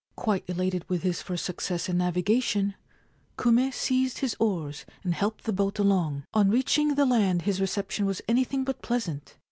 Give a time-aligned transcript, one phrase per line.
[0.15, 2.73] Quite elated with his first success in navigation,
[3.37, 6.23] Kume seized his oars and helped the boat along.
[6.33, 9.35] On reaching the land his reception was anything but pleasant.